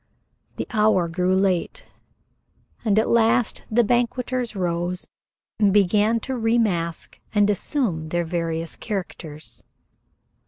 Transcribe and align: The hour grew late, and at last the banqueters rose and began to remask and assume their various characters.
The 0.55 0.65
hour 0.71 1.07
grew 1.07 1.35
late, 1.35 1.85
and 2.83 2.97
at 2.97 3.07
last 3.07 3.65
the 3.69 3.83
banqueters 3.83 4.55
rose 4.55 5.05
and 5.59 5.71
began 5.71 6.19
to 6.21 6.33
remask 6.33 7.19
and 7.35 7.47
assume 7.51 8.09
their 8.09 8.25
various 8.25 8.75
characters. 8.75 9.63